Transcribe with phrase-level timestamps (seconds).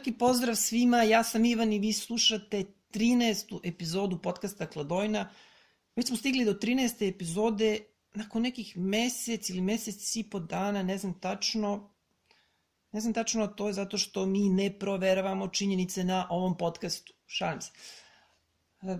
[0.00, 3.60] veliki pozdrav svima, ja sam Ivan i vi slušate 13.
[3.62, 5.30] epizodu podcasta Kladojna.
[5.96, 7.08] Već smo stigli do 13.
[7.08, 7.78] epizode
[8.14, 11.90] nakon nekih mesec ili mesec i po dana, ne znam tačno,
[12.92, 17.12] ne znam tačno, to je zato što mi ne proveravamo činjenice na ovom podcastu.
[17.26, 17.70] Šalim se.
[18.82, 18.96] E,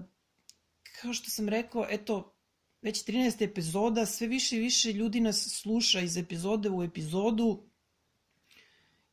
[1.00, 2.34] kao što sam rekao, eto,
[2.82, 3.44] već 13.
[3.44, 7.62] epizoda, sve više i više ljudi nas sluša iz epizode u epizodu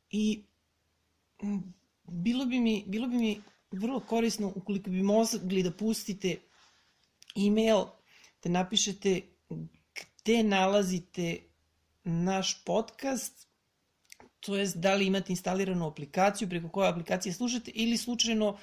[0.10, 0.44] i
[2.08, 6.36] bilo bi mi, bilo bi mi vrlo korisno ukoliko bi mogli da pustite
[7.36, 7.86] e-mail,
[8.44, 9.22] da napišete
[10.24, 11.38] gde nalazite
[12.04, 13.48] naš podcast,
[14.40, 18.58] to jest da li imate instaliranu aplikaciju, preko koje aplikacije slušate ili slučajno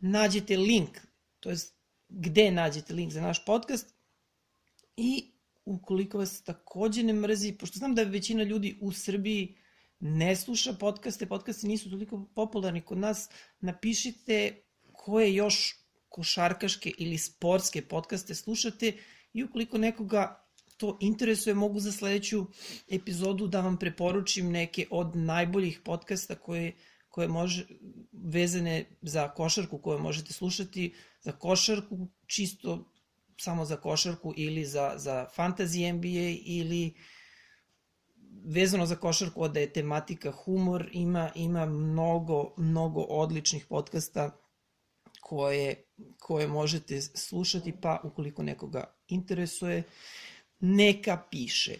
[0.00, 0.98] nađete link,
[1.40, 1.74] to jest
[2.08, 3.94] gde nađete link za naš podcast.
[4.96, 5.30] I
[5.64, 9.56] ukoliko vas takođe ne mrzi, pošto znam da većina ljudi u Srbiji
[10.00, 13.28] ne sluša podcaste, podcaste nisu toliko popularni kod nas,
[13.60, 15.76] napišite koje još
[16.08, 18.92] košarkaške ili sportske podcaste slušate
[19.32, 20.40] i ukoliko nekoga
[20.76, 22.46] to interesuje, mogu za sledeću
[22.90, 26.76] epizodu da vam preporučim neke od najboljih podcasta koje,
[27.08, 27.66] koje može,
[28.12, 32.90] vezane za košarku koje možete slušati, za košarku, čisto
[33.40, 37.13] samo za košarku ili za, za fantasy NBA ili uh,
[38.44, 44.40] vezano za košarku, da je tematika humor, ima, ima mnogo, mnogo odličnih podcasta
[45.20, 45.84] koje,
[46.18, 49.82] koje možete slušati, pa ukoliko nekoga interesuje,
[50.60, 51.74] neka piše.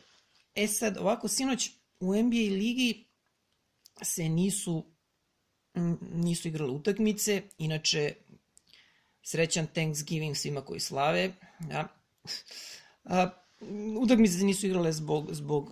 [0.55, 3.05] E sad, ovako, sinoć u NBA ligi
[4.03, 4.95] se nisu
[6.01, 8.15] nisu igrale utakmice, inače
[9.23, 11.35] srećan Thanksgiving svima koji slave.
[11.71, 11.89] Ja.
[13.05, 13.31] A,
[14.01, 15.71] utakmice se nisu igrale zbog, zbog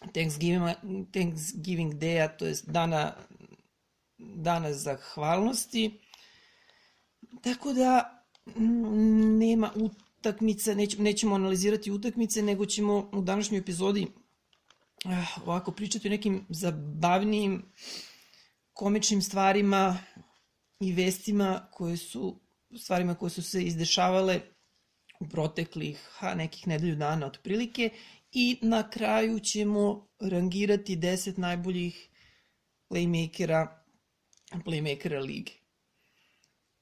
[0.00, 0.74] Thanksgiving,
[1.12, 3.12] Thanksgiving Day-a, to je dana,
[4.18, 6.00] dana zahvalnosti.
[7.42, 8.22] Tako da
[9.38, 14.06] nema utakmice, nećemo, nećemo analizirati utakmice, nego ćemo u današnjoj epizodi
[15.04, 17.62] ah, ovako pričati o nekim zabavnijim
[18.72, 19.98] komičnim stvarima
[20.80, 22.40] i vestima koje su
[22.76, 24.40] stvarima koje su se izdešavale
[25.20, 27.90] u proteklih ha, nekih nedelju dana otprilike
[28.32, 32.08] i na kraju ćemo rangirati 10 najboljih
[32.88, 33.80] playmakera
[34.64, 35.52] playmakera lige.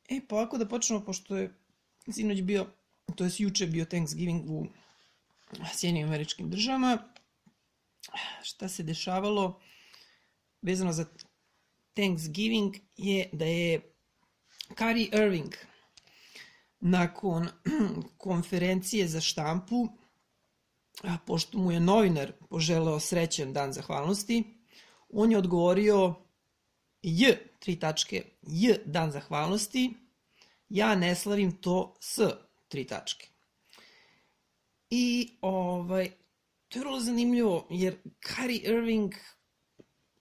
[0.08, 1.54] E, pa ovako da počnemo, pošto je
[2.12, 2.66] sinoć bio,
[3.16, 4.66] to je juče bio Thanksgiving u
[5.74, 6.98] Sjedinim američkim državama,
[8.42, 9.60] šta se dešavalo
[10.62, 11.06] vezano za
[11.94, 13.92] Thanksgiving je da je
[14.74, 15.54] Kari Irving
[16.80, 17.48] nakon
[18.18, 19.88] konferencije za štampu
[21.26, 24.44] pošto mu je novinar poželeo srećan dan zahvalnosti,
[25.12, 26.14] on je odgovorio
[27.02, 29.94] J, tri tačke, J dan zahvalnosti,
[30.68, 32.20] ja ne slavim to s,
[32.68, 33.28] tri tačke.
[34.90, 36.10] I ovaj,
[36.68, 39.14] to je vrlo zanimljivo, jer Kyrie Irving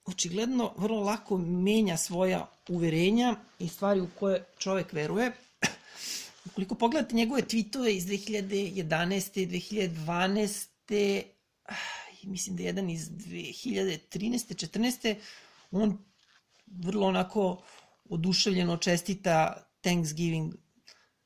[0.05, 5.31] očigledno vrlo lako menja svoja uverenja i stvari u koje čovek veruje.
[6.51, 9.47] Ukoliko pogledate njegove tweetove iz 2011.
[9.47, 11.23] 2012.
[12.23, 14.67] mislim da je jedan iz 2013.
[14.67, 15.15] 14.
[15.71, 15.97] on
[16.65, 17.63] vrlo onako
[18.09, 20.53] oduševljeno čestita Thanksgiving,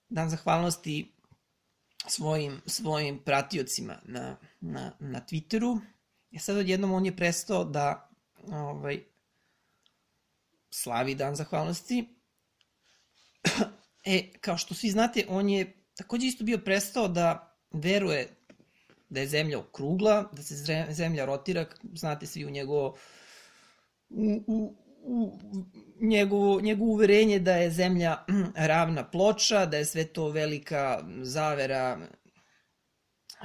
[0.10, 1.16] dan zahvalnosti
[2.08, 5.80] svojim, svojim pratiocima na, na, na Twitteru.
[6.32, 8.10] I sad odjednom on je prestao da
[8.48, 9.04] ovaj,
[10.70, 12.16] slavi dan zahvalnosti
[14.06, 18.42] E, kao što svi znate, on je takođe isto bio prestao da veruje
[19.10, 20.56] da je zemlja okrugla, da se
[20.90, 22.98] zemlja rotira, znate svi u njegovo
[24.10, 25.40] u, u, u
[26.02, 28.26] njegovo, njegovo uverenje da je zemlja
[28.72, 32.08] ravna ploča, da je sve to velika zavera,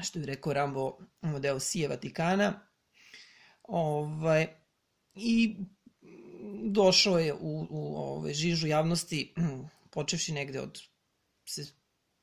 [0.03, 0.99] što bi rekao Rambo,
[1.41, 2.61] deo Sije Vatikana.
[3.63, 4.47] Ovaj,
[5.15, 5.57] I
[6.65, 9.35] došao je u, u ove, žižu javnosti
[9.97, 10.81] počevši negde od
[11.49, 11.67] se,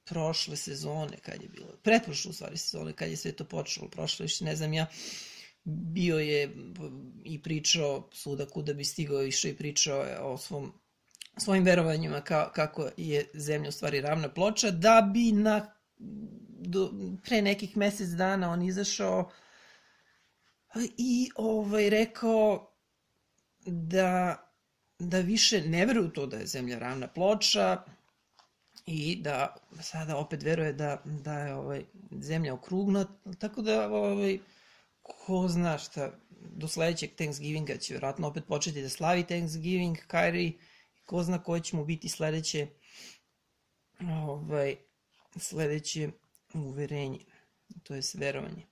[0.05, 4.23] prošle sezone, kad je bilo, pretprošle u stvari sezone, kad je sve to počelo, prošle,
[4.23, 4.87] više ne znam ja,
[5.63, 6.55] bio je
[7.25, 10.73] i pričao svuda kuda bi stigao, išao i pričao o svom
[11.37, 15.75] svojim verovanjima ka, kako je zemlja u stvari ravna ploča, da bi na
[16.59, 16.91] do,
[17.23, 19.31] pre nekih mesec dana on izašao
[20.97, 22.73] i ovaj rekao
[23.65, 24.37] da
[25.09, 27.83] da više ne veruju to da je zemlja ravna ploča
[28.85, 33.05] i da sada opet veruje da, da je ovaj, zemlja okrugna,
[33.39, 34.39] tako da ovaj,
[35.01, 36.11] ko zna šta
[36.55, 40.53] do sledećeg Thanksgivinga će vjerojatno opet početi da slavi Thanksgiving, Kyrie,
[41.05, 42.67] ko zna koje će mu biti sledeće
[44.01, 44.75] ovaj,
[45.37, 46.09] sledeće
[46.53, 47.19] uverenje,
[47.83, 48.65] to je verovanje.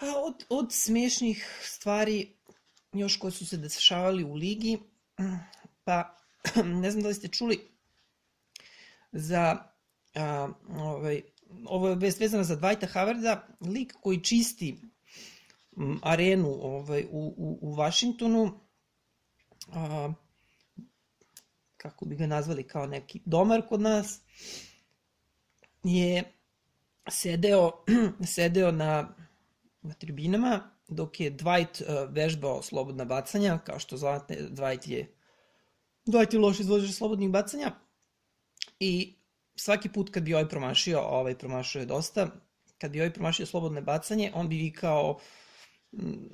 [0.00, 2.37] A od, od smešnih stvari
[2.92, 4.78] još koje su se dešavali u ligi,
[5.84, 6.16] pa
[6.82, 7.60] ne znam da li ste čuli
[9.12, 9.68] za
[10.14, 11.22] a, ovaj,
[11.64, 14.80] ovo je vest vezana za Dwighta Havarda, lik koji čisti
[16.02, 18.60] arenu ovaj, u, u, u Vašingtonu,
[19.72, 20.12] a,
[21.76, 24.20] kako bi ga nazvali kao neki domar kod nas,
[25.82, 26.32] je
[27.10, 27.72] sedeo,
[28.34, 29.14] sedeo na,
[29.82, 35.14] na tribinama dok je Dwight uh, vežbao slobodna bacanja, kao što znate, Dwight je
[36.06, 37.72] Dwight je loš izvođač slobodnih bacanja
[38.80, 39.14] i
[39.56, 42.28] svaki put kad bi ovaj promašio, ovaj promašio je dosta,
[42.78, 45.18] kad bi ovaj promašio slobodne bacanje, on bi vikao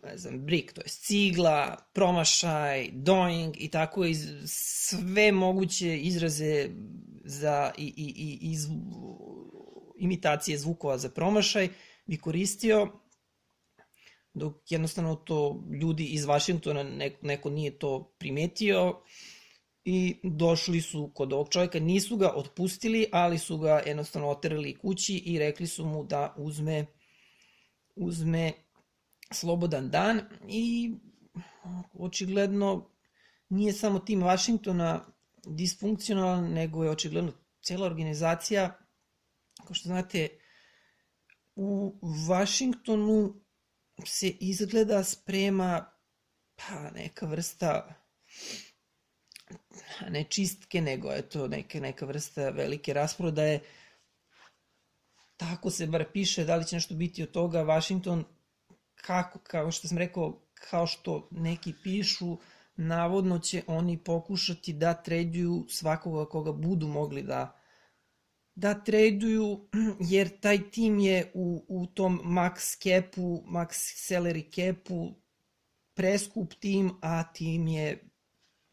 [0.02, 6.68] ne znam, brik, to je cigla, promašaj, doing i tako iz sve moguće izraze
[7.24, 8.66] za i, i, i iz,
[9.98, 11.68] imitacije zvukova za promašaj
[12.06, 12.88] bi koristio
[14.34, 19.00] dok jednostavno to ljudi iz Vašingtona neko, neko nije to primetio
[19.84, 25.16] i došli su kod ovog čovjeka, nisu ga otpustili, ali su ga jednostavno oterali kući
[25.16, 26.86] i rekli su mu da uzme
[27.96, 28.52] uzme
[29.32, 30.94] slobodan dan i
[31.98, 32.90] očigledno
[33.48, 35.04] nije samo tim Vašingtona
[35.46, 37.32] disfunkcionalan, nego je očigledno
[37.62, 38.78] cela organizacija,
[39.66, 40.28] kao što znate,
[41.56, 41.98] u
[42.28, 43.43] Vašingtonu
[44.06, 45.90] se izgleda sprema
[46.56, 47.94] pa neka vrsta
[50.08, 53.60] ne čistke, nego je to neka, neka vrsta velike rasprodaje.
[55.36, 57.62] Tako se bar piše, da li će nešto biti od toga.
[57.62, 58.24] Washington
[58.94, 62.38] kako, kao što sam rekao, kao što neki pišu,
[62.76, 67.60] navodno će oni pokušati da traduju svakoga koga budu mogli da
[68.54, 69.68] da traduju,
[70.12, 73.68] jer taj tim je u, u tom max capu, max
[74.10, 75.14] salary capu
[75.94, 78.10] preskup tim, a tim je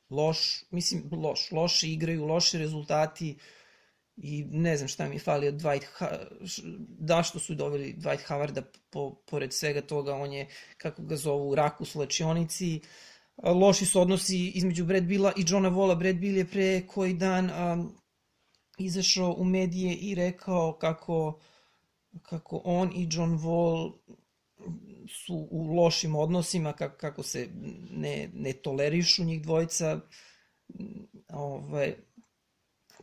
[0.10, 3.38] loš, mislim loš, loše igraju, loši rezultati,
[4.18, 6.08] i ne znam šta mi je falio Dwight ha
[7.00, 10.48] da što su doveli Dwight Howarda po, pored svega toga on je
[10.78, 12.82] kako ga zovu u raku slačionici.
[13.44, 17.50] Loši su odnosi između Brad Billa i Johna Vola Brad Bill je pre koji dan
[17.50, 17.96] um,
[18.82, 21.40] izašao u medije i rekao kako
[22.22, 23.94] kako on i John Wall
[25.08, 27.50] su u lošim odnosima, kako, kako se
[27.92, 30.00] ne, ne tolerišu njih dvojica.
[31.30, 31.96] Ovaj,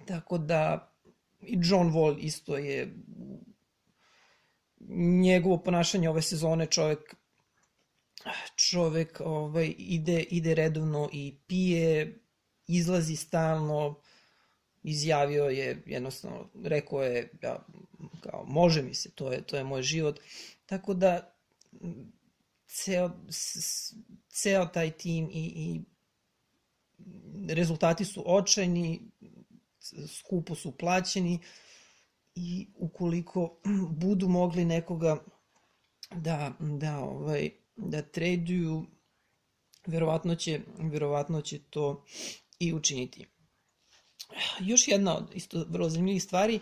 [0.07, 0.93] tako da
[1.41, 2.95] i John Wall isto je
[5.21, 7.17] njegovo ponašanje ove sezone čovek
[8.57, 12.19] čovek ovaj, ide, ide redovno i pije,
[12.67, 14.01] izlazi stalno,
[14.83, 17.67] izjavio je, jednostavno, rekao je, ja,
[18.21, 20.21] kao, može mi se, to je, to je moj život.
[20.67, 21.35] Tako da,
[22.67, 23.11] ceo,
[24.29, 25.81] ceo taj tim i, i
[27.55, 29.01] rezultati su očajni,
[30.19, 31.39] skupo su plaćeni
[32.35, 33.61] i ukoliko
[34.03, 35.25] budu mogli nekoga
[36.11, 38.87] da, da, ovaj, da traduju,
[39.87, 42.05] verovatno će, verovatno će to
[42.59, 43.27] i učiniti.
[44.61, 46.61] Još jedna od isto vrlo zanimljivih stvari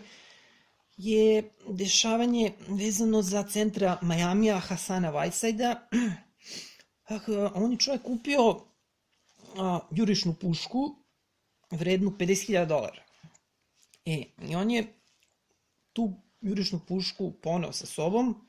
[0.97, 5.87] je dešavanje vezano za centra Majamija Hasana Whiteside-a.
[7.55, 8.61] On je čovjek kupio
[9.91, 10.95] jurišnu pušku
[11.71, 13.03] vrednu 50.000 dolara.
[14.05, 14.93] E, i on je
[15.93, 18.47] tu jurišnu pušku poneo sa sobom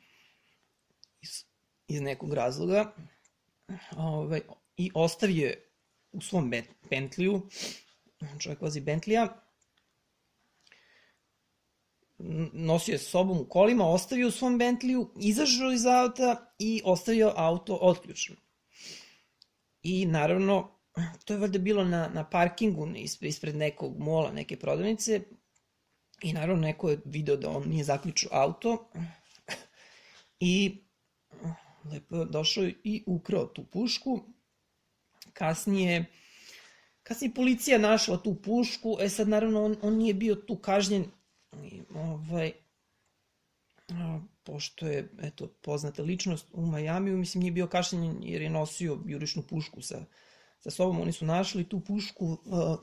[1.21, 1.45] iz,
[1.87, 2.95] iz nekog razloga
[3.97, 4.41] ovaj,
[4.77, 5.71] i ostavio je
[6.13, 6.53] u svom
[6.91, 7.49] Bentliju,
[8.39, 9.45] čovjek vozi Bentlija,
[12.53, 17.79] nosio je sobom u kolima, ostavio u svom Bentliju, izašao iz auta i ostavio auto
[17.81, 18.39] otključeno.
[19.83, 20.81] I naravno,
[21.25, 22.89] to je valjda bilo na, na parkingu
[23.21, 25.21] ispred nekog mola, neke prodavnice,
[26.23, 28.91] I naravno neko je video da on nije zaključio auto
[30.41, 30.85] i
[31.93, 34.21] lepo je došao i ukrao tu pušku.
[35.33, 36.05] Kasnije,
[37.09, 41.05] kasnije policija našla tu pušku, e sad naravno on, on nije bio tu kažnjen,
[41.95, 42.53] ovaj,
[43.89, 48.99] a, pošto je eto, poznata ličnost u Majamiju, mislim nije bio kažnjen jer je nosio
[49.07, 50.05] jurišnu pušku sa,
[50.61, 52.77] sa sobom, oni su našli tu pušku, a,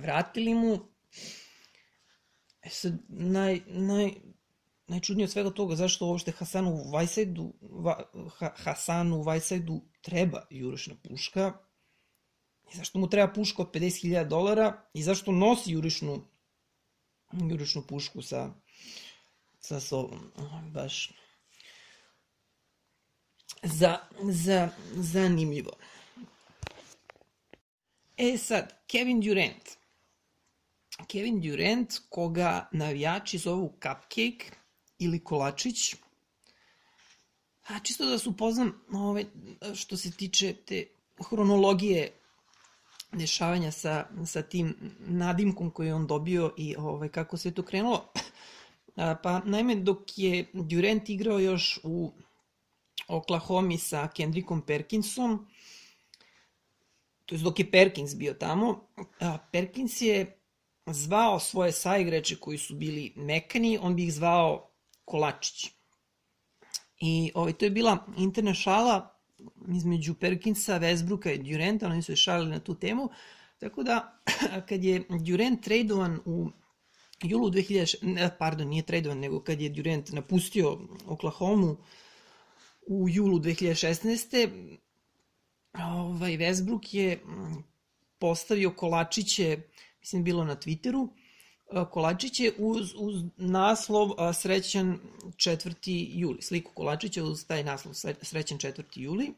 [0.00, 0.78] vratili mu,
[2.66, 4.10] E sad, naj, naj,
[4.86, 7.94] najčudnije od svega toga, zašto uopšte Hasanu Vajsajdu, va,
[8.38, 11.52] ha, Hasanu Vajsajdu treba jurišna puška,
[12.72, 16.24] i zašto mu treba puška od 50.000 dolara i zašto nosi jurišnu,
[17.32, 18.50] jurišnu pušku sa,
[19.60, 20.32] sa sobom.
[20.72, 21.12] Baš
[23.62, 25.72] za, za, zanimljivo.
[28.16, 29.76] E sad, Kevin Durant.
[31.06, 34.50] Kevin Durant, koga navijači zovu Cupcake
[34.98, 35.94] ili Kolačić.
[37.66, 39.24] A čisto da se upoznam ove,
[39.74, 40.86] što se tiče te
[41.28, 42.12] hronologije
[43.12, 48.12] dešavanja sa, sa tim nadimkom koji je on dobio i ovaj, kako se to krenulo.
[49.22, 52.12] Pa naime, dok je Durant igrao još u
[53.08, 55.46] Oklahoma sa Kendrickom Perkinsom,
[57.26, 58.88] to je dok je Perkins bio tamo,
[59.52, 60.40] Perkins je
[60.86, 64.70] zvao svoje saigrače koji su bili mekani, on bi ih zvao
[65.04, 65.70] Kolačić.
[67.00, 69.15] I ovaj, to je bila interna šala
[69.68, 73.10] između Perkinsa, Westbrooka i Durenta, oni su je šalili na tu temu,
[73.58, 74.22] tako da
[74.68, 76.50] kad je Durant tradovan u
[77.22, 81.76] julu 2000, pardon, nije tradovan, nego kad je Durant napustio Oklahoma
[82.86, 84.78] u julu 2016.
[85.74, 87.22] Ovaj, Westbrook je
[88.18, 89.58] postavio kolačiće,
[90.00, 91.08] mislim bilo na Twitteru,
[91.90, 96.06] kolačiće uz, uz naslov Srećan 4.
[96.08, 98.82] juli, sliku kolačića uz taj naslov Srećan 4.
[98.94, 99.34] juli.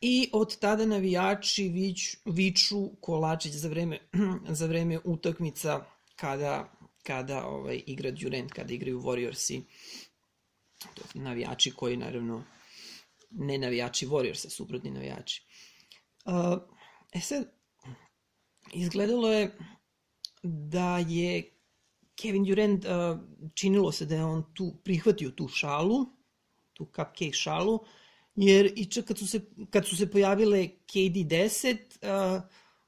[0.00, 3.98] I od tada navijači vič, viču kolačić za vreme,
[4.58, 5.84] za vreme utakmica
[6.16, 6.72] kada,
[7.02, 9.62] kada ovaj, igra Durant, kada igraju Warriorsi.
[10.94, 12.44] To navijači koji naravno
[13.30, 15.42] ne navijači Warriorsa, suprotni navijači.
[16.24, 16.62] Uh,
[17.12, 17.52] e sad,
[18.72, 19.58] izgledalo je
[20.42, 21.50] da je
[22.14, 23.18] Kevin Durant, uh,
[23.54, 26.06] činilo se da je on tu prihvatio tu šalu,
[26.72, 27.78] tu cupcake šalu,
[28.36, 32.42] jer i čak kad su se, kad su se pojavile KD10, uh,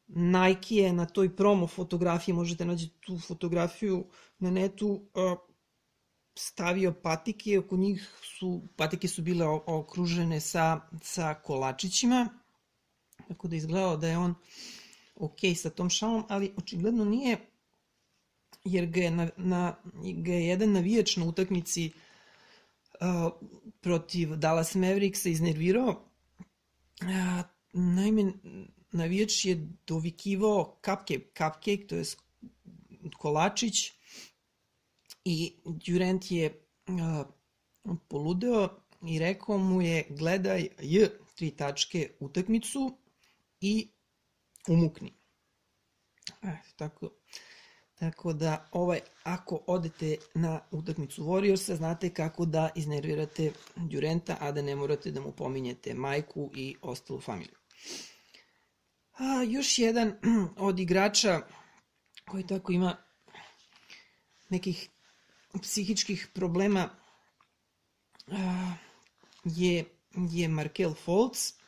[0.06, 4.06] Nike je na toj promo fotografiji, možete naći tu fotografiju
[4.38, 5.38] na netu, uh,
[6.34, 12.28] stavio patike, oko njih su, patike su bile okružene sa, sa kolačićima,
[13.28, 14.34] tako da izgledao da je on
[15.24, 17.38] ok sa tom šalom, ali očigledno nije,
[18.64, 21.90] jer ga je, na, na, ga je jedan navijač na utakmici
[23.00, 23.32] uh,
[23.80, 25.88] protiv Dallas Mavericksa iznervirao.
[27.02, 28.32] Uh, naime,
[28.92, 32.04] navijač je dovikivao cupcake, cupcake, to je
[33.18, 33.92] kolačić,
[35.24, 36.50] I Durant je
[36.88, 37.26] uh,
[38.08, 38.68] poludeo
[39.06, 42.98] i rekao mu je gledaj J tri tačke utakmicu
[43.60, 43.88] i
[44.68, 45.12] umukni.
[46.42, 47.10] E, tako,
[47.94, 54.62] tako da ovaj, ako odete na utakmicu Warriorsa, znate kako da iznervirate Durenta, a da
[54.62, 57.56] ne morate da mu pominjete majku i ostalu familiju.
[59.12, 60.12] A, još jedan
[60.56, 61.40] od igrača
[62.30, 62.96] koji tako ima
[64.48, 64.90] nekih
[65.62, 66.90] psihičkih problema
[69.44, 71.63] je, je Markel Foltz.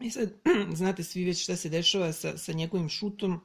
[0.00, 0.32] I sad,
[0.74, 3.40] znate svi već šta se dešava sa, sa njegovim šutom.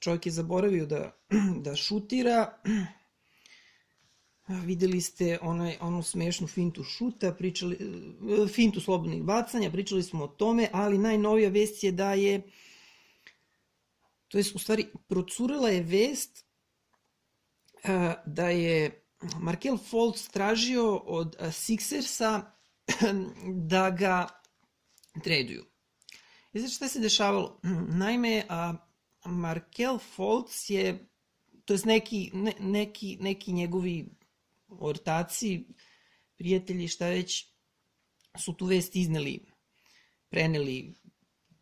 [0.00, 1.16] Čovjek je zaboravio da,
[1.64, 2.60] da šutira.
[4.66, 7.78] Videli ste onaj, onu smešnu fintu šuta, pričali,
[8.54, 12.42] fintu slobodnih bacanja, pričali smo o tome, ali najnovija vest je da je,
[14.28, 16.44] to je u stvari, procurela je vest
[18.26, 19.04] da je
[19.40, 22.40] Markel Fultz tražio od Sixersa
[23.54, 24.28] da ga
[25.20, 25.64] traduju.
[26.52, 27.60] I znači šta se dešavalo?
[27.88, 28.44] Naime,
[29.24, 31.08] Markel Fultz je,
[31.64, 34.08] to je neki, ne, neki, neki njegovi
[34.68, 35.64] ortaci,
[36.36, 37.46] prijatelji, šta već,
[38.38, 39.40] su tu vest izneli,
[40.28, 40.94] preneli,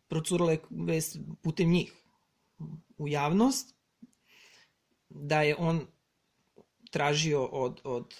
[0.07, 1.93] procurale vest putem njih
[2.97, 3.75] u javnost,
[5.09, 5.87] da je on
[6.91, 8.15] tražio od, od,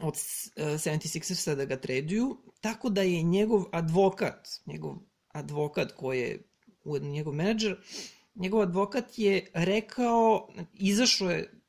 [0.00, 4.94] od 76ersa eh, da ga traduju, tako da je njegov advokat, njegov
[5.28, 6.42] advokat koji je
[6.84, 7.76] ujedno njegov menadžer,
[8.34, 11.60] njegov advokat je rekao, izašao je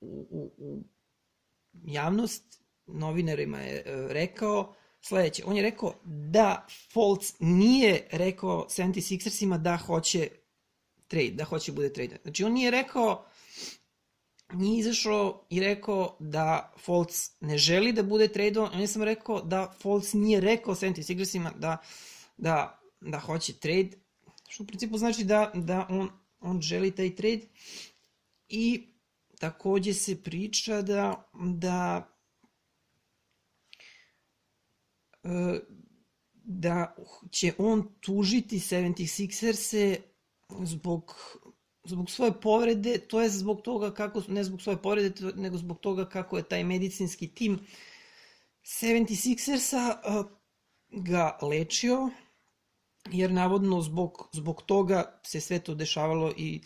[0.00, 0.82] u, u, u
[1.84, 5.44] javnost, novinarima je eh, rekao sledeće.
[5.46, 10.28] On je rekao da Fultz nije rekao 76ersima da hoće
[11.08, 12.16] trade, da hoće bude trade.
[12.22, 13.24] Znači on nije rekao
[14.52, 19.74] nije izašao i rekao da Fultz ne želi da bude tradovan, je samo rekao da
[19.80, 21.76] Fultz nije rekao 76ersima da,
[22.36, 23.90] da, da hoće trade,
[24.48, 27.46] što u principu znači da, da on, on želi taj trade.
[28.48, 28.86] I
[29.38, 32.08] takođe se priča da, da
[35.24, 35.60] e,
[36.44, 36.94] da
[37.30, 39.96] će on tužiti 76ers-e
[40.64, 41.14] zbog
[41.84, 46.08] zbog svoje povrede, to je zbog toga kako, ne zbog svoje povrede, nego zbog toga
[46.08, 47.58] kako je taj medicinski tim
[48.62, 50.24] 76ersa
[50.90, 52.10] ga lečio,
[53.10, 56.62] jer navodno zbog, zbog toga se sve to dešavalo i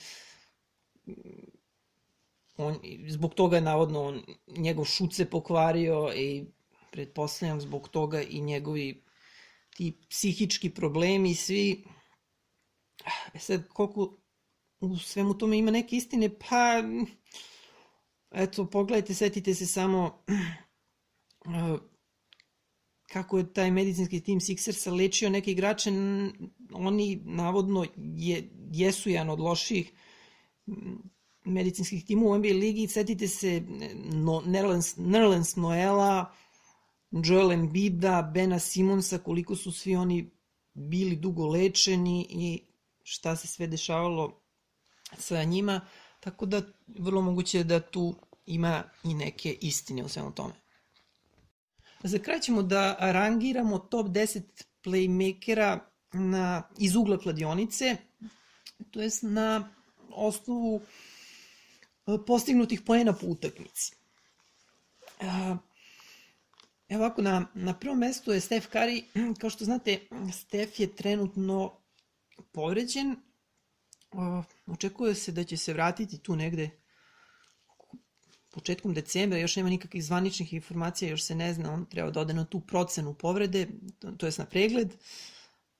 [2.56, 6.44] on, zbog toga je navodno on, njegov šut se pokvario i
[6.92, 9.04] pretpostavljam zbog toga i njegovi
[9.76, 11.84] ti psihički problemi svi.
[13.34, 14.25] E sad koliko
[14.86, 16.82] u svemu tome ima neke istine pa
[18.30, 20.24] eto pogledajte setite se samo
[23.12, 25.90] kako je taj medicinski tim Sixersa lečio neke igrače,
[26.72, 29.92] oni navodno je, jesu jedan od loših
[31.44, 32.88] medicinskih timova u NBA ligi.
[32.88, 33.62] Setite se
[34.12, 36.32] no, Nerlens, Nerlens Noela,
[37.10, 40.30] Joel Embida, Bena Simonsa, koliko su svi oni
[40.74, 42.62] bili dugo lečeni i
[43.02, 44.45] šta se sve dešavalo
[45.18, 45.80] sa njima,
[46.20, 48.14] tako da vrlo moguće da tu
[48.46, 50.54] ima i neke istine u svemu tome.
[52.02, 54.42] Za kraj ćemo da rangiramo top 10
[54.84, 55.78] playmakera
[56.12, 57.96] na, iz ugla kladionice,
[58.90, 59.72] to jest na
[60.10, 60.80] osnovu
[62.06, 63.92] e, postignutih poena po utakmici.
[65.20, 65.56] E,
[66.88, 69.02] evo ovako, na, na prvom mestu je Steph Curry.
[69.40, 70.00] Kao što znate,
[70.32, 71.72] Steph je trenutno
[72.52, 73.16] povređen.
[74.66, 76.70] Očekuje se da će se vratiti tu negde
[78.56, 82.34] početkom decembra, još nema nikakvih zvaničnih informacija, još se ne zna, on treba da ode
[82.34, 83.68] na tu procenu povrede,
[84.16, 84.94] to je na pregled,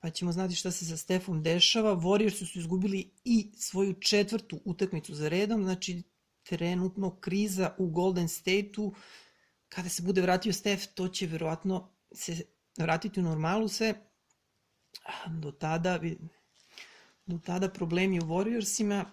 [0.00, 1.97] pa ćemo znati šta se sa Stefom dešava.
[1.97, 6.02] Warriors su izgubili i svoju četvrtu utakmicu za redom, znači
[6.42, 8.95] trenutno kriza u Golden State-u,
[9.68, 12.45] kada se bude vratio Stef, to će verovatno se
[12.78, 13.95] vratiti u normalu sve.
[15.28, 16.00] Do tada,
[17.26, 19.04] do tada problemi u Warriorsima.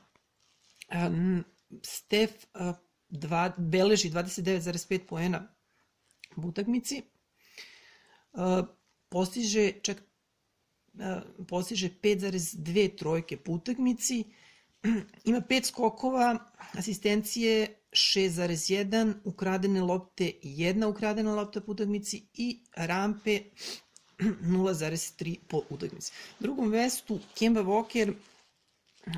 [1.84, 2.32] Stef
[3.10, 5.47] dva, beleži 29,5 poena
[6.38, 7.02] u utakmici,
[9.10, 10.04] postiže čak
[11.47, 14.23] postiže 5,2 trojke po utakmici,
[15.30, 16.38] ima 5 skokova,
[16.73, 23.39] asistencije 6,1, ukradene lopte 1 ukradena lopta po utakmici i rampe
[24.23, 26.12] 0,3 po utakmici.
[26.39, 28.13] U drugom vestu Kemba Walker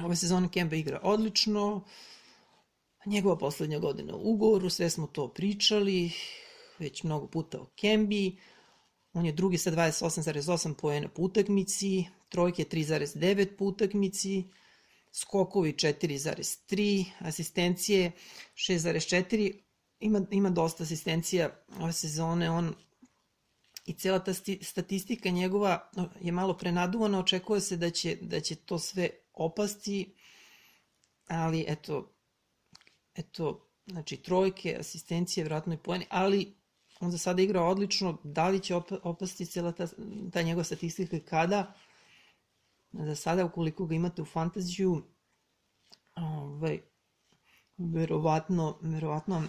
[0.04, 1.84] ove sezone Kemba igra odlično,
[3.06, 6.12] njegova poslednja godina u ugovoru, sve smo to pričali,
[6.80, 8.38] već mnogo puta o Kembi,
[9.14, 14.44] on je drugi sa 28,8 poena po utakmici, trojke 3,9 po utakmici,
[15.12, 18.12] skokovi 4,3, asistencije
[18.56, 19.60] 6,4,
[20.00, 22.74] ima, ima dosta asistencija ove sezone, on
[23.86, 25.90] i cela ta statistika njegova
[26.22, 30.16] je malo prenaduvana, očekuje se da će, da će to sve opasti,
[31.28, 32.14] ali eto,
[33.16, 36.56] eto, znači trojke, asistencije, vratno i poeni, ali
[37.00, 39.88] on za sada igra odlično, da li će opasti cijela ta,
[40.34, 41.74] ta njegova statistika kada,
[42.92, 45.04] za sada ukoliko ga imate u fantaziju,
[46.16, 46.82] ovaj,
[47.78, 49.44] verovatno, verovatno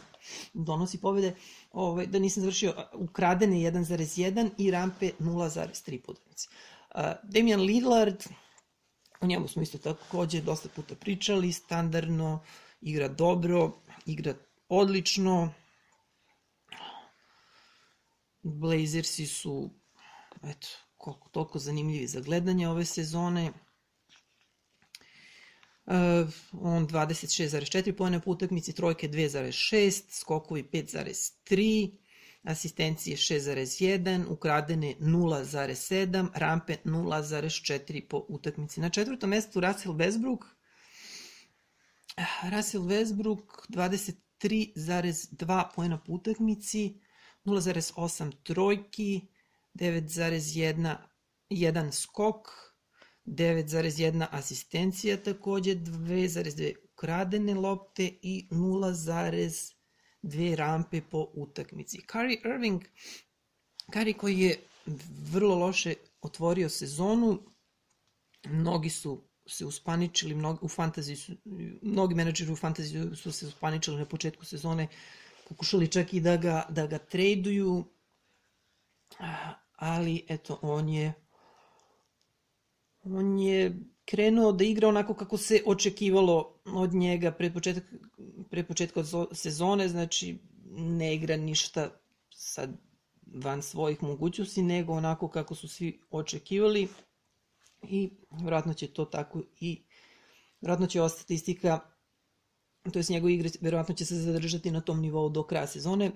[0.55, 1.35] donosi pobede,
[1.73, 6.49] ovaj, da nisam završio, ukradene 1.1 i rampe 0.3 podrednici.
[6.95, 8.25] Uh, Damian Lillard,
[9.21, 12.41] o njemu smo isto takođe dosta puta pričali, standardno,
[12.81, 13.73] igra dobro,
[14.07, 14.35] igra
[14.69, 15.53] odlično.
[18.43, 19.71] Blazersi su
[20.43, 23.53] eto, koliko toliko zanimljivi za gledanje ove sezone.
[25.87, 25.93] Uh,
[26.63, 31.91] on 26,4 pojene po utakmici, trojke 2,6, skokovi 5,3,
[32.45, 38.81] asistencije 6,1, ukradene 0,7, rampe 0,4 po utakmici.
[38.81, 40.57] Na četvrtom mestu Russell Westbrook
[42.51, 47.01] Russell Westbrook 23,2 pojena po utakmici,
[47.45, 49.29] 0,8 trojki,
[49.75, 50.97] 9,1
[51.51, 52.76] 1 skok,
[53.27, 61.99] 9,1 asistencija takođe, 2,2 ukradene lopte i 0,2 rampe po utakmici.
[62.13, 62.83] Kyrie Irving,
[63.93, 64.59] Kyrie koji je
[65.33, 67.43] vrlo loše otvorio sezonu,
[68.45, 71.33] mnogi su se uspaničili, mnogi, u fantaziji su,
[71.83, 74.89] mnogi menadžeri u fantaziji su se uspaničili na početku sezone,
[75.49, 77.85] pokušali čak i da ga, da ga traduju,
[79.77, 81.26] ali eto, on je
[83.15, 87.85] on je krenuo da igra onako kako se očekivalo od njega pred početak,
[88.51, 90.39] pred početka sezone, znači
[90.71, 91.91] ne igra ništa
[92.31, 92.71] sad
[93.27, 96.89] van svojih mogućnosti, nego onako kako su svi očekivali
[97.83, 99.83] i vratno će to tako i
[100.61, 101.97] vratno će ova statistika
[102.91, 106.13] to je njegov igre, verovatno će se zadržati na tom nivou do kraja sezone.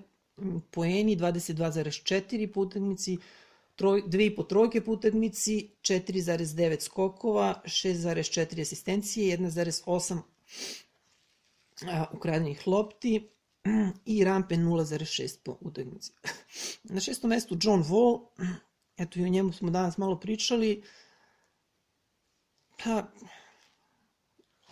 [0.71, 3.17] Poeni 22,4 po utakmici,
[3.75, 10.21] troj, dve i po trojke po utakmici, 4,9 skokova, 6,4 asistencije, 1,8
[12.13, 13.29] ukradenih lopti
[14.05, 16.11] i rampe 0,6 po utakmici.
[16.83, 18.19] Na šestom mestu John Wall,
[18.97, 20.83] eto i o njemu smo danas malo pričali,
[22.83, 23.11] pa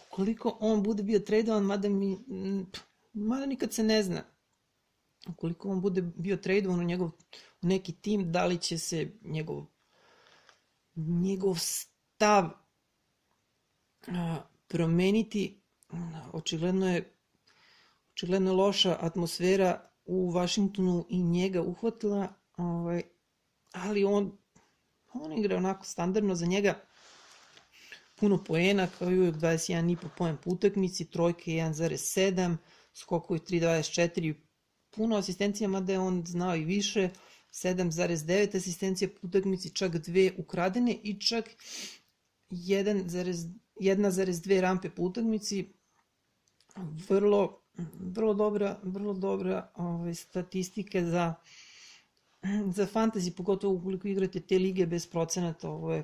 [0.09, 2.17] koliko on bude bio tradovan, mada mi,
[3.13, 4.23] mada nikad se ne zna.
[5.27, 7.08] Ukoliko on bude bio tradovan u njegov
[7.62, 9.65] u neki tim, da li će se njegov
[10.95, 12.49] njegov stav
[14.08, 15.62] a, promeniti.
[16.34, 17.13] Očigledno je
[18.13, 23.03] očigledno je loša atmosfera u Vašingtonu i njega uhvatila, ovaj,
[23.71, 24.38] ali on
[25.13, 26.79] on igra onako standardno za njega
[28.15, 32.55] puno poena, kao i uvijek 21,5 poen po utakmici, trojke 1,7,
[32.93, 34.34] skokovi 3,24,
[34.89, 37.10] puno asistencija, mada je on znao i više,
[37.52, 41.49] 7,9 asistencija po utakmici, čak dve ukradene i čak
[42.49, 45.73] 1,2 rampe po utakmici,
[47.10, 47.62] vrlo,
[47.99, 51.34] vrlo dobra, vrlo dobra ovaj, statistike za,
[52.75, 56.04] za fantasy, pogotovo ukoliko igrate te lige bez procenata, ovo je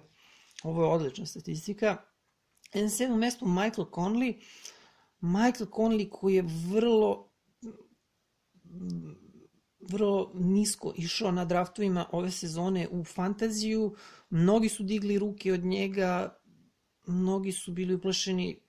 [0.63, 1.97] Ovo je odlična statistika.
[2.73, 4.41] Na sedmom mestu Michael Conley.
[5.21, 7.31] Michael Conley koji je vrlo
[9.79, 13.95] vrlo nisko išao na draftovima ove sezone u fantaziju.
[14.29, 16.39] Mnogi su digli ruke od njega,
[17.07, 18.59] mnogi su bili uplašeni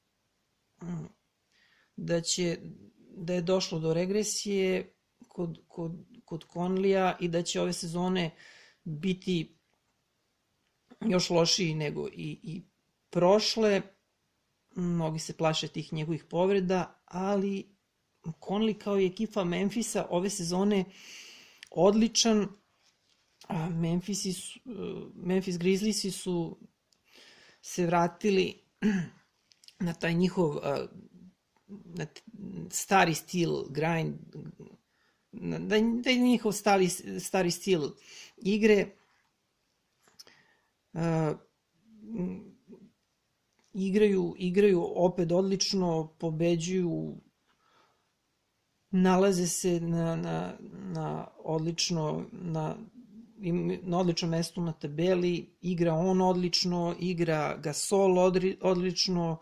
[0.83, 1.07] mm,
[1.97, 2.59] da će
[3.17, 4.95] da je došlo do regresije
[5.29, 5.93] kod, kod,
[6.25, 8.31] kod Conleya i da će ove sezone
[8.85, 9.59] biti
[11.01, 12.63] još lošiji nego i, i
[13.11, 13.83] prošle.
[14.77, 17.76] Mnogi se plaše tih njegovih povreda, ali
[18.41, 20.85] Conley kao i ekipa Memfisa ove sezone
[21.71, 22.49] odličan.
[23.49, 24.61] A Memphis, su,
[25.15, 26.59] Memphis Grizzliesi su
[27.61, 28.61] se vratili
[29.79, 30.57] na taj njihov
[31.69, 32.07] na
[32.71, 34.15] stari stil grind
[35.33, 36.89] na, da, da njihov stari,
[37.21, 37.81] stari stil
[38.37, 38.87] igre
[43.73, 47.17] igraju, igraju opet odlično, pobeđuju,
[48.91, 52.77] nalaze se na, na, na odlično, na,
[53.83, 58.19] na odličnom mestu na tabeli, igra on odlično, igra Gasol
[58.61, 59.39] odlično,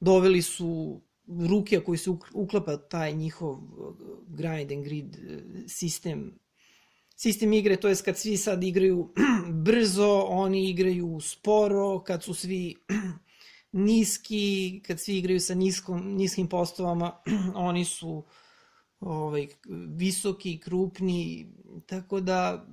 [0.00, 1.00] doveli su
[1.50, 3.56] ruke koji se uklapa taj njihov
[4.28, 5.16] grind and grid
[5.66, 6.38] sistem
[7.18, 9.12] sistem igre, to je kad svi sad igraju
[9.66, 12.74] brzo, oni igraju sporo, kad su svi
[13.72, 17.22] niski, kad svi igraju sa niskom, niskim postovama,
[17.54, 18.24] oni su
[19.00, 19.48] ovaj,
[19.96, 21.52] visoki, krupni,
[21.86, 22.66] tako da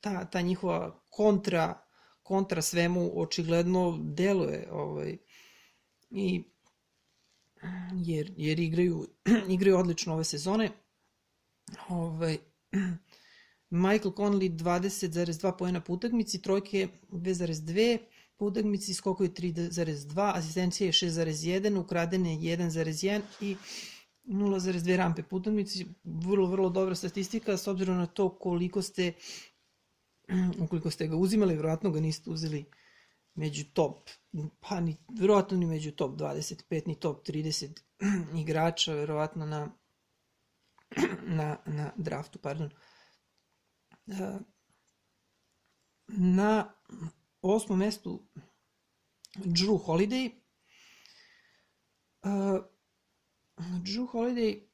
[0.00, 1.80] ta, ta njihova kontra,
[2.22, 5.16] kontra svemu očigledno deluje ovaj,
[6.10, 6.42] i
[7.94, 9.06] jer, jer igraju,
[9.48, 10.70] igraju odlično ove sezone.
[11.88, 12.38] Ovaj,
[13.70, 17.98] Michael Conley 20,2 poena po utakmici, trojke 2,2
[18.38, 23.56] po utakmici, skoko je 3,2, asistencija je 6,1, ukradene 1,1 i
[24.26, 25.86] 0,2 rampe po utakmici.
[26.04, 29.12] Vrlo, vrlo dobra statistika s obzirom na to koliko ste,
[30.64, 32.64] ukoliko ste ga uzimali, vjerojatno ga niste uzeli
[33.34, 34.10] među top,
[34.60, 37.80] pa ni, vjerojatno ni među top 25, ni top 30
[38.42, 39.70] igrača, vjerojatno na,
[41.38, 42.70] na, na draftu, pardon.
[46.06, 46.74] Na
[47.54, 48.26] osmom mestu
[49.44, 50.30] Drew Holiday.
[53.82, 54.68] Drew Holiday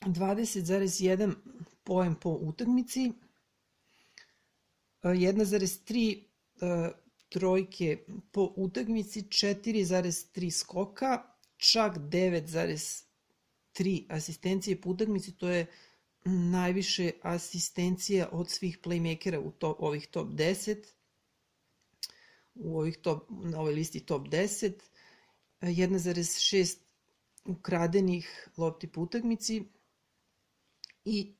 [0.00, 1.34] 20,1
[1.84, 3.12] poen po utakmici,
[5.02, 7.98] 1,3 trojke
[8.32, 15.66] po utakmici, 4,3 skoka, čak 9,3 asistencije po utakmici, to je
[16.24, 20.76] najviše asistencija od svih playmakera u top, ovih top 10
[22.54, 24.72] u ovih top, na ovoj listi top 10
[25.60, 26.76] 1,6
[27.44, 29.64] ukradenih lopti po utakmici
[31.04, 31.34] i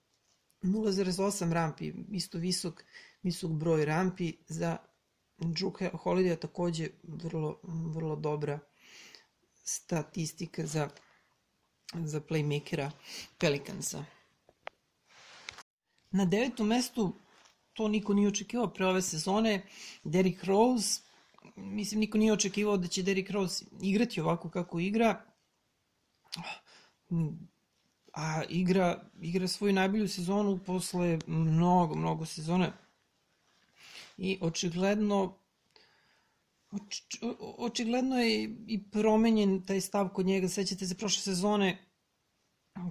[0.63, 2.85] 0,8 rampi, isto visok,
[3.23, 4.77] visok broj rampi za
[5.39, 8.59] Drew Holiday takođe vrlo, vrlo dobra
[9.65, 10.89] statistika za,
[11.95, 12.91] za playmakera
[13.39, 14.05] Pelicansa.
[16.11, 17.13] Na devetom mestu,
[17.73, 19.67] to niko nije očekivao pre ove sezone,
[20.05, 21.01] Derrick Rose,
[21.57, 25.25] mislim niko nije očekivao da će Derrick Rose igrati ovako kako igra,
[28.13, 32.73] a igra, igra svoju najbolju sezonu posle mnogo, mnogo sezone.
[34.17, 35.39] I očigledno
[36.71, 37.03] oč,
[37.59, 41.85] očigledno je i promenjen taj stav kod njega, sećate se prošle sezone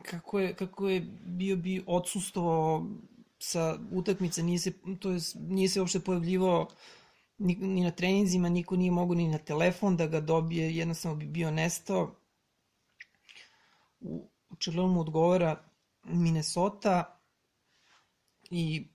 [0.05, 2.85] kako je, kako je bio bi odsustovao
[3.39, 6.67] sa utakmice, nije se, to je, nije se uopšte pojavljivao
[7.37, 11.25] ni, ni na treninzima, niko nije mogo ni na telefon da ga dobije, jednostavno bi
[11.25, 12.15] bio nestao.
[13.99, 15.63] U, očigledno mu odgovara
[16.03, 17.19] Minnesota
[18.51, 18.87] i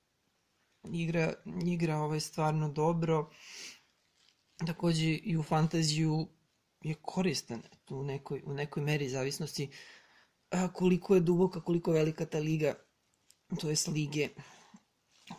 [0.92, 3.30] igra, igra ovaj stvarno dobro.
[4.66, 6.28] Takođe i u fantaziju
[6.80, 9.70] je koristan u nekoj, u nekoj meri zavisnosti
[10.72, 12.74] koliko je duboka, koliko velika ta liga,
[13.60, 14.28] to je lige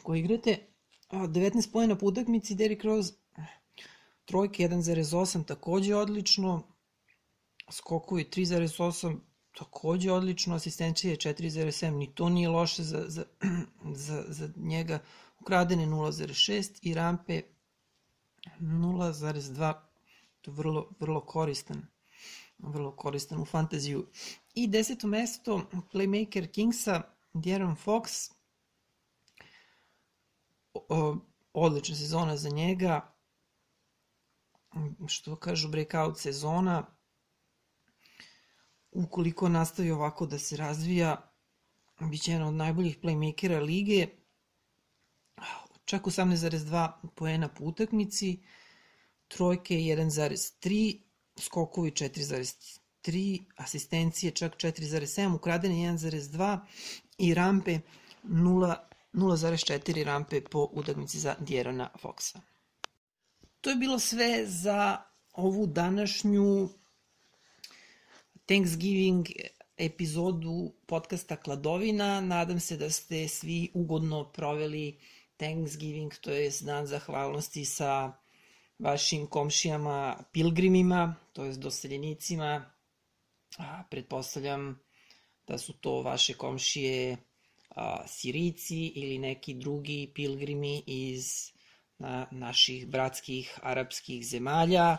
[0.04, 0.69] koje igrate.
[1.10, 3.14] A, 19 pojena po utakmici, Derrick Rose,
[4.26, 6.64] trojke 1.8, takođe odlično,
[7.72, 9.18] skokovi 3.8,
[9.58, 13.26] takođe odlično, asistencija je 4.7, ni to nije loše za, za,
[14.06, 15.00] za, za njega,
[15.40, 17.42] ukradene 0.6 i rampe
[18.60, 19.74] 0.2,
[20.42, 21.88] to je vrlo, vrlo koristan,
[22.58, 24.08] vrlo koristan u fantaziju.
[24.56, 25.62] I deseto mesto,
[25.94, 27.02] playmaker Kingsa,
[27.34, 28.32] De'Aaron Fox,
[31.54, 33.14] odlična sezona za njega,
[35.08, 36.86] što kažu breakout sezona,
[38.92, 41.32] ukoliko nastavi ovako da se razvija,
[42.00, 44.08] bit će jedan od najboljih playmakera lige,
[45.86, 48.44] čak 18,2 poena po utakmici,
[49.28, 51.02] trojke 1,3,
[51.38, 56.60] skokovi 4,3, asistencije čak 4,7, ukradene 1,2
[57.18, 57.80] i rampe
[59.14, 62.40] 0,4 rampe po utakmici za Djerona Foxa.
[63.62, 65.02] To je bilo sve za
[65.34, 66.70] ovu današnju
[68.46, 69.28] Thanksgiving
[69.78, 72.22] epizodu podcasta Kladovina.
[72.22, 75.00] Nadam se da ste svi ugodno proveli
[75.38, 78.12] Thanksgiving, to je dan zahvalnosti sa
[78.80, 82.72] vašim komšijama pilgrimima, to je doseljenicima.
[83.58, 84.80] A, pretpostavljam
[85.48, 87.18] da su to vaše komšije
[87.70, 91.52] a, Sirici ili neki drugi pilgrimi iz
[91.98, 94.98] na, naših bratskih arapskih zemalja.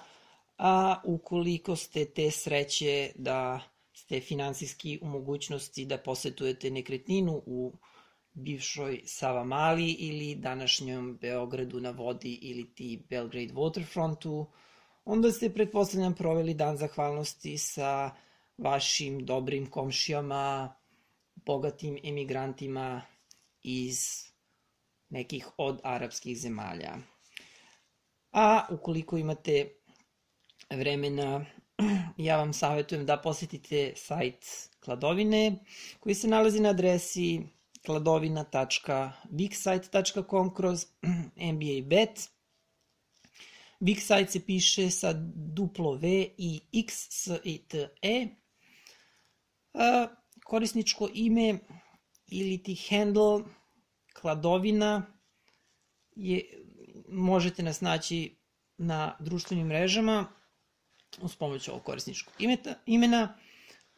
[0.58, 3.60] A ukoliko ste te sreće da
[3.92, 7.72] ste finansijski u mogućnosti da posetujete nekretninu u
[8.32, 14.46] bivšoj Savamali ili današnjom Beogradu na vodi ili ti Belgrade Waterfrontu,
[15.04, 18.10] onda ste pretpostavljam proveli dan zahvalnosti sa
[18.58, 20.74] vašim dobrim komšijama,
[21.46, 23.02] bogatim emigrantima
[23.62, 24.24] iz
[25.08, 26.98] nekih od arapskih zemalja.
[28.32, 29.68] A ukoliko imate
[30.70, 31.46] vremena,
[32.16, 35.56] ja vam savjetujem da posetite sajt Kladovine,
[36.00, 37.40] koji se nalazi na adresi
[37.86, 40.86] kladovina.viksite.com kroz
[41.52, 42.30] NBA bet.
[43.80, 48.26] Viksite se piše sa duplo V i X S I T E.
[50.50, 51.58] Korisničko ime
[52.26, 53.42] ili ti handle
[54.12, 55.06] Kladovina
[56.16, 56.64] je,
[57.08, 58.36] možete nas naći
[58.78, 60.26] na društvenim mrežama
[61.22, 63.38] uz pomoć ovog korisničkog imeta, imena,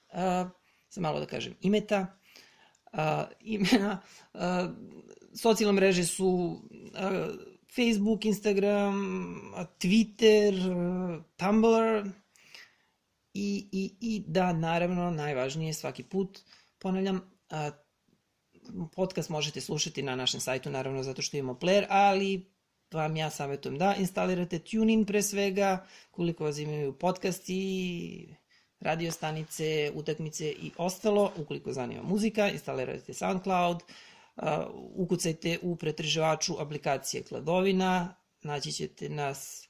[0.09, 0.51] uh,
[0.89, 2.19] sam malo da kažem imeta,
[2.93, 3.01] uh,
[3.41, 4.03] imena,
[4.35, 4.41] uh,
[5.43, 6.61] socijalne mreže su uh,
[7.75, 8.95] Facebook, Instagram,
[9.79, 10.55] Twitter,
[11.37, 12.22] Tumblr
[13.35, 16.39] i, i, i da, naravno, najvažnije svaki put,
[16.79, 17.31] ponavljam,
[18.95, 22.53] podcast možete slušati na našem sajtu, naravno zato što imamo player, ali
[22.93, 28.35] vam ja savjetujem da instalirate TuneIn pre svega, koliko vas imaju podcasti,
[28.81, 31.33] radio stanice, utakmice i ostalo.
[31.37, 34.45] Ukoliko zanima muzika, instalirajte SoundCloud, uh,
[34.95, 39.69] ukucajte u pretraživaču aplikacije Kladovina, naći ćete nas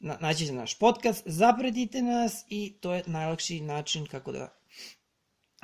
[0.00, 4.58] na, naći ćete naš podcast, zapretite nas i to je najlakši način kako da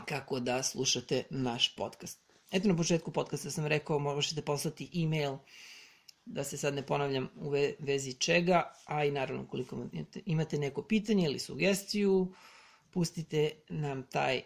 [0.04, 2.24] kako da slušate naš podcast.
[2.52, 5.36] Eto na početku podcasta sam rekao, možete poslati e-mail
[6.24, 9.86] da se sad ne ponavljam u vezi čega, a i naravno koliko
[10.26, 12.32] imate neko pitanje ili sugestiju,
[12.90, 14.42] pustite nam taj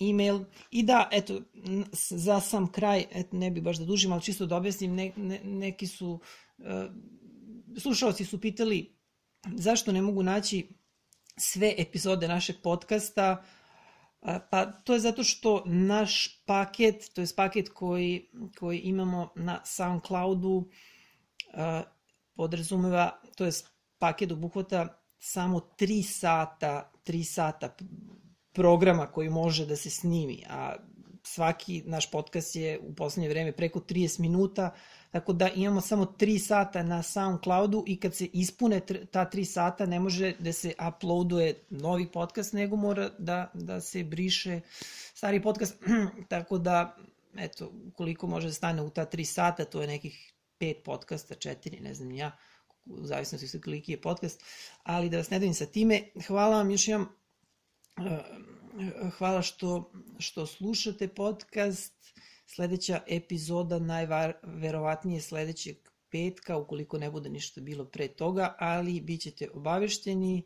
[0.00, 0.44] e-mail.
[0.70, 1.40] I da, eto,
[1.92, 5.40] za sam kraj, eto, ne bi baš da dužim, ali čisto da objasnim, ne, ne,
[5.44, 6.20] neki su
[6.58, 6.66] uh,
[7.78, 9.01] slušalci su pitali
[9.56, 10.68] zašto ne mogu naći
[11.36, 13.44] sve epizode našeg podcasta,
[14.50, 20.68] pa to je zato što naš paket, to je paket koji, koji imamo na SoundCloudu,
[22.34, 23.52] podrazumeva, to je
[23.98, 27.76] paket obuhvata samo 3 sata, 3 sata
[28.52, 30.76] programa koji može da se snimi, a
[31.22, 34.74] svaki naš podcast je u poslednje vreme preko 30 minuta,
[35.12, 39.86] tako da imamo samo 3 sata na SoundCloudu i kad se ispune ta 3 sata
[39.86, 44.60] ne može da se uploaduje novi podcast, nego mora da, da se briše
[45.14, 45.74] stari podcast,
[46.28, 46.96] tako da
[47.36, 51.80] eto, koliko može da stane u ta 3 sata, to je nekih 5 podcasta, 4,
[51.80, 52.36] ne znam ja,
[52.84, 54.42] u zavisnosti sa koliki je podcast,
[54.82, 57.08] ali da vas ne davim sa time, hvala vam, još imam
[59.18, 61.92] hvala što, što slušate podcast.
[62.54, 65.76] Sledeća epizoda najverovatnije sledećeg
[66.10, 70.42] petka, ukoliko ne bude ništa bilo pre toga, ali bit ćete obavešteni.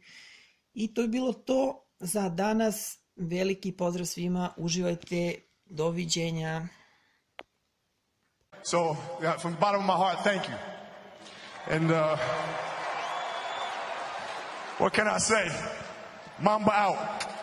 [0.75, 2.99] I to je bilo to za danas.
[3.17, 6.69] Veliki pozdrav svima, uživajte, doviđenja.
[8.63, 8.77] So,
[9.23, 10.57] yeah, from the bottom of my heart, thank you.
[11.77, 12.19] And uh,
[14.79, 15.49] what can I say?
[16.39, 17.36] Mamba out.